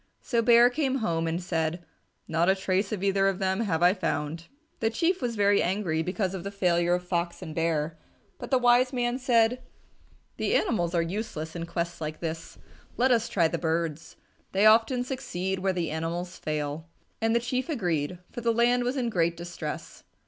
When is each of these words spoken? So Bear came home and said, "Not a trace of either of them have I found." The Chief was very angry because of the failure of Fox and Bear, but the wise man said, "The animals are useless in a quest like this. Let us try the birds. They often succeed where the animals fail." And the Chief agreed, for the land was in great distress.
So 0.19 0.41
Bear 0.41 0.71
came 0.71 0.95
home 0.95 1.27
and 1.27 1.39
said, 1.43 1.85
"Not 2.27 2.49
a 2.49 2.55
trace 2.55 2.91
of 2.91 3.03
either 3.03 3.27
of 3.27 3.37
them 3.37 3.59
have 3.59 3.83
I 3.83 3.93
found." 3.93 4.47
The 4.79 4.89
Chief 4.89 5.21
was 5.21 5.35
very 5.35 5.61
angry 5.61 6.01
because 6.01 6.33
of 6.33 6.43
the 6.43 6.49
failure 6.49 6.95
of 6.95 7.07
Fox 7.07 7.43
and 7.43 7.53
Bear, 7.53 7.99
but 8.39 8.49
the 8.49 8.57
wise 8.57 8.91
man 8.91 9.19
said, 9.19 9.61
"The 10.37 10.55
animals 10.55 10.95
are 10.95 11.03
useless 11.03 11.55
in 11.55 11.61
a 11.61 11.65
quest 11.67 12.01
like 12.01 12.19
this. 12.19 12.57
Let 12.97 13.11
us 13.11 13.29
try 13.29 13.47
the 13.47 13.59
birds. 13.59 14.15
They 14.53 14.65
often 14.65 15.03
succeed 15.03 15.59
where 15.59 15.71
the 15.71 15.91
animals 15.91 16.35
fail." 16.39 16.89
And 17.21 17.35
the 17.35 17.39
Chief 17.39 17.69
agreed, 17.69 18.17
for 18.31 18.41
the 18.41 18.51
land 18.51 18.83
was 18.83 18.97
in 18.97 19.07
great 19.09 19.37
distress. 19.37 20.03